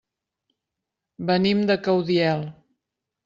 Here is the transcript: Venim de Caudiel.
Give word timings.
Venim 1.29 1.61
de 1.71 1.77
Caudiel. 1.89 2.45